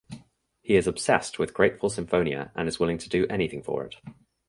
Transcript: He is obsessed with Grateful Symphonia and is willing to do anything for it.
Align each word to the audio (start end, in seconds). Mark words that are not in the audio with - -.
He 0.63 0.75
is 0.77 0.87
obsessed 0.87 1.37
with 1.37 1.53
Grateful 1.53 1.87
Symphonia 1.87 2.51
and 2.55 2.67
is 2.67 2.79
willing 2.79 2.97
to 2.97 3.07
do 3.07 3.27
anything 3.27 3.61
for 3.61 3.85
it. 3.85 3.97